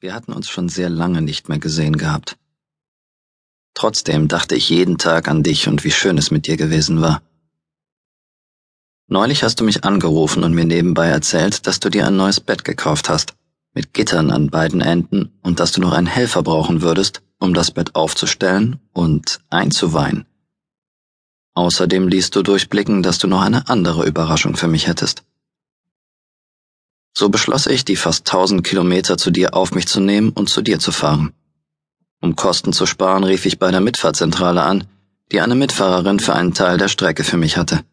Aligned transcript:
Wir 0.00 0.14
hatten 0.14 0.32
uns 0.32 0.48
schon 0.48 0.68
sehr 0.68 0.90
lange 0.90 1.22
nicht 1.22 1.48
mehr 1.48 1.58
gesehen 1.58 1.96
gehabt. 1.96 2.38
Trotzdem 3.74 4.28
dachte 4.28 4.54
ich 4.54 4.68
jeden 4.68 4.96
Tag 4.96 5.26
an 5.26 5.42
dich 5.42 5.66
und 5.66 5.82
wie 5.82 5.90
schön 5.90 6.18
es 6.18 6.30
mit 6.30 6.46
dir 6.46 6.56
gewesen 6.56 7.00
war. 7.00 7.20
Neulich 9.08 9.42
hast 9.42 9.58
du 9.58 9.64
mich 9.64 9.82
angerufen 9.82 10.44
und 10.44 10.54
mir 10.54 10.66
nebenbei 10.66 11.08
erzählt, 11.08 11.66
dass 11.66 11.80
du 11.80 11.88
dir 11.88 12.06
ein 12.06 12.16
neues 12.16 12.38
Bett 12.38 12.64
gekauft 12.64 13.08
hast, 13.08 13.34
mit 13.74 13.92
Gittern 13.92 14.30
an 14.30 14.50
beiden 14.50 14.82
Enden 14.82 15.32
und 15.42 15.58
dass 15.58 15.72
du 15.72 15.80
noch 15.80 15.92
einen 15.92 16.06
Helfer 16.06 16.44
brauchen 16.44 16.80
würdest, 16.80 17.22
um 17.40 17.52
das 17.52 17.72
Bett 17.72 17.96
aufzustellen 17.96 18.78
und 18.92 19.40
einzuweihen. 19.50 20.26
Außerdem 21.54 22.06
ließt 22.06 22.36
du 22.36 22.42
durchblicken, 22.42 23.02
dass 23.02 23.18
du 23.18 23.26
noch 23.26 23.40
eine 23.40 23.68
andere 23.68 24.06
Überraschung 24.06 24.54
für 24.54 24.68
mich 24.68 24.86
hättest. 24.86 25.24
So 27.12 27.28
beschloss 27.28 27.66
ich, 27.66 27.84
die 27.84 27.96
fast 27.96 28.26
tausend 28.26 28.64
Kilometer 28.64 29.18
zu 29.18 29.30
dir 29.30 29.54
auf 29.54 29.72
mich 29.72 29.86
zu 29.86 30.00
nehmen 30.00 30.30
und 30.30 30.48
zu 30.48 30.62
dir 30.62 30.78
zu 30.78 30.92
fahren. 30.92 31.32
Um 32.20 32.36
Kosten 32.36 32.72
zu 32.72 32.86
sparen, 32.86 33.24
rief 33.24 33.46
ich 33.46 33.58
bei 33.58 33.70
der 33.70 33.80
Mitfahrzentrale 33.80 34.62
an, 34.62 34.86
die 35.30 35.40
eine 35.40 35.54
Mitfahrerin 35.54 36.20
für 36.20 36.34
einen 36.34 36.54
Teil 36.54 36.78
der 36.78 36.88
Strecke 36.88 37.24
für 37.24 37.36
mich 37.36 37.56
hatte. 37.56 37.84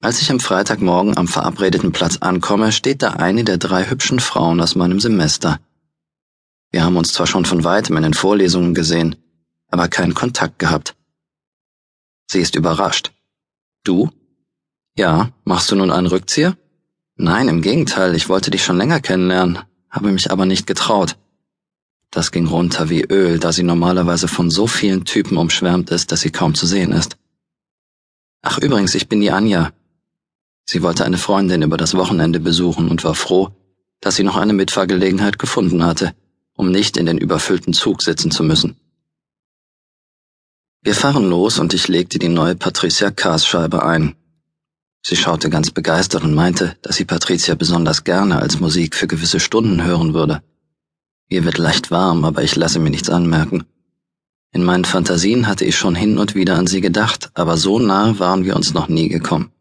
Als 0.00 0.20
ich 0.20 0.30
am 0.30 0.40
Freitagmorgen 0.40 1.16
am 1.16 1.28
verabredeten 1.28 1.92
Platz 1.92 2.18
ankomme, 2.18 2.72
steht 2.72 3.02
da 3.02 3.12
eine 3.12 3.44
der 3.44 3.58
drei 3.58 3.88
hübschen 3.88 4.20
Frauen 4.20 4.60
aus 4.60 4.74
meinem 4.74 5.00
Semester. 5.00 5.58
Wir 6.70 6.84
haben 6.84 6.96
uns 6.96 7.12
zwar 7.12 7.26
schon 7.26 7.44
von 7.44 7.64
weitem 7.64 7.96
in 7.96 8.02
den 8.02 8.14
Vorlesungen 8.14 8.74
gesehen, 8.74 9.16
aber 9.68 9.88
keinen 9.88 10.14
Kontakt 10.14 10.58
gehabt. 10.58 10.94
Sie 12.26 12.40
ist 12.40 12.56
überrascht. 12.56 13.12
Du? 13.82 14.10
Ja, 14.96 15.30
machst 15.44 15.70
du 15.70 15.76
nun 15.76 15.90
einen 15.90 16.06
Rückzieher? 16.06 16.56
Nein, 17.16 17.48
im 17.48 17.62
Gegenteil, 17.62 18.14
ich 18.14 18.28
wollte 18.28 18.50
dich 18.50 18.64
schon 18.64 18.76
länger 18.76 19.00
kennenlernen, 19.00 19.60
habe 19.88 20.10
mich 20.10 20.30
aber 20.32 20.46
nicht 20.46 20.66
getraut. 20.66 21.16
Das 22.10 22.32
ging 22.32 22.46
runter 22.46 22.90
wie 22.90 23.02
Öl, 23.02 23.38
da 23.38 23.52
sie 23.52 23.62
normalerweise 23.62 24.28
von 24.28 24.50
so 24.50 24.66
vielen 24.66 25.04
Typen 25.04 25.36
umschwärmt 25.36 25.90
ist, 25.90 26.10
dass 26.10 26.20
sie 26.20 26.30
kaum 26.30 26.54
zu 26.54 26.66
sehen 26.66 26.92
ist. 26.92 27.16
Ach 28.42 28.58
übrigens, 28.58 28.94
ich 28.94 29.08
bin 29.08 29.20
die 29.20 29.30
Anja. 29.30 29.72
Sie 30.64 30.82
wollte 30.82 31.04
eine 31.04 31.18
Freundin 31.18 31.62
über 31.62 31.76
das 31.76 31.94
Wochenende 31.94 32.40
besuchen 32.40 32.88
und 32.88 33.04
war 33.04 33.14
froh, 33.14 33.50
dass 34.00 34.16
sie 34.16 34.24
noch 34.24 34.36
eine 34.36 34.52
Mitfahrgelegenheit 34.52 35.38
gefunden 35.38 35.84
hatte, 35.84 36.14
um 36.54 36.70
nicht 36.70 36.96
in 36.96 37.06
den 37.06 37.18
überfüllten 37.18 37.74
Zug 37.74 38.02
sitzen 38.02 38.30
zu 38.30 38.42
müssen. 38.42 38.76
Wir 40.82 40.94
fahren 40.94 41.28
los 41.28 41.58
und 41.58 41.74
ich 41.74 41.88
legte 41.88 42.18
die 42.18 42.28
neue 42.28 42.56
Patricia 42.56 43.10
Cars 43.10 43.46
Scheibe 43.46 43.84
ein, 43.84 44.14
Sie 45.06 45.16
schaute 45.16 45.50
ganz 45.50 45.70
begeistert 45.70 46.24
und 46.24 46.34
meinte, 46.34 46.78
dass 46.80 46.96
sie 46.96 47.04
Patricia 47.04 47.54
besonders 47.54 48.04
gerne 48.04 48.38
als 48.38 48.58
Musik 48.58 48.94
für 48.94 49.06
gewisse 49.06 49.38
Stunden 49.38 49.84
hören 49.84 50.14
würde. 50.14 50.42
Ihr 51.28 51.44
wird 51.44 51.58
leicht 51.58 51.90
warm, 51.90 52.24
aber 52.24 52.42
ich 52.42 52.56
lasse 52.56 52.78
mir 52.78 52.88
nichts 52.88 53.10
anmerken. 53.10 53.64
In 54.52 54.64
meinen 54.64 54.86
Fantasien 54.86 55.46
hatte 55.46 55.66
ich 55.66 55.76
schon 55.76 55.94
hin 55.94 56.16
und 56.16 56.34
wieder 56.34 56.56
an 56.56 56.66
sie 56.66 56.80
gedacht, 56.80 57.30
aber 57.34 57.58
so 57.58 57.78
nah 57.78 58.18
waren 58.18 58.46
wir 58.46 58.56
uns 58.56 58.72
noch 58.72 58.88
nie 58.88 59.08
gekommen. 59.08 59.52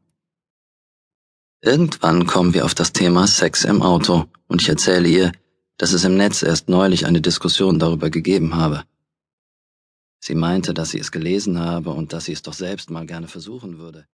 Irgendwann 1.62 2.26
kommen 2.26 2.54
wir 2.54 2.64
auf 2.64 2.76
das 2.76 2.94
Thema 2.94 3.28
Sex 3.28 3.66
im 3.66 3.82
Auto 3.82 4.26
und 4.48 4.62
ich 4.62 4.70
erzähle 4.70 5.10
ihr, 5.10 5.32
dass 5.78 5.92
es 5.92 6.06
im 6.06 6.16
Netz 6.16 6.42
erst 6.42 6.70
neulich 6.70 7.06
eine 7.06 7.20
Diskussion 7.20 7.80
darüber 7.80 8.10
gegeben 8.10 8.56
habe. 8.56 8.84
Sie 10.22 10.36
meinte, 10.36 10.74
dass 10.74 10.92
sie 10.92 11.00
es 11.00 11.12
gelesen 11.12 11.60
habe 11.60 11.90
und 11.90 12.14
dass 12.14 12.26
sie 12.26 12.34
es 12.34 12.44
doch 12.44 12.54
selbst 12.54 12.90
mal 12.90 13.06
gerne 13.06 13.28
versuchen 13.28 13.78
würde. 13.78 14.06